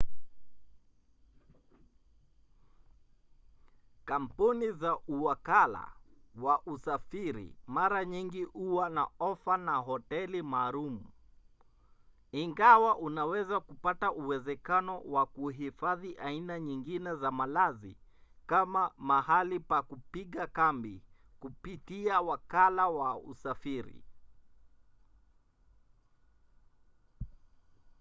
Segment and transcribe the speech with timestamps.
[4.05, 5.93] kampuni za uwakala
[6.35, 11.05] wa usafiri mara nyingi huwa na ofa na hoteli maalum
[12.31, 17.97] ingawa unaweza kupata uwezekano wa kuhifadhi aina nyingine za malazi
[18.45, 21.03] kama mahali pa kupiga kambi
[21.39, 24.03] kupitia wakala wa usafiri